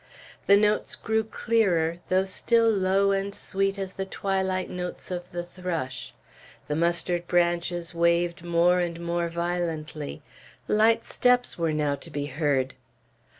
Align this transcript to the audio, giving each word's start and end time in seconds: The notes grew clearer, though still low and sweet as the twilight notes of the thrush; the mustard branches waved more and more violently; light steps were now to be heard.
The 0.47 0.57
notes 0.57 0.95
grew 0.95 1.23
clearer, 1.23 1.99
though 2.09 2.25
still 2.25 2.67
low 2.71 3.11
and 3.11 3.35
sweet 3.35 3.77
as 3.77 3.93
the 3.93 4.05
twilight 4.07 4.67
notes 4.67 5.11
of 5.11 5.31
the 5.31 5.43
thrush; 5.43 6.11
the 6.67 6.75
mustard 6.75 7.27
branches 7.27 7.93
waved 7.93 8.41
more 8.43 8.79
and 8.79 8.99
more 8.99 9.29
violently; 9.29 10.23
light 10.67 11.05
steps 11.05 11.55
were 11.55 11.71
now 11.71 11.93
to 11.93 12.09
be 12.09 12.25
heard. 12.25 12.73